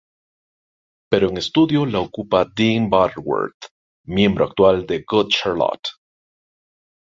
[1.11, 3.67] Pero en estudio la ocupa Dean Butterworth;
[4.07, 5.91] miembro actual de Good Charlotte.